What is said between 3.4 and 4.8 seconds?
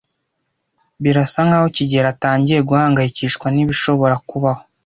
nibishobora kubaho.